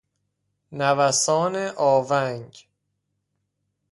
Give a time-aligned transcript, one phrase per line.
[0.71, 2.53] نوسان آونگ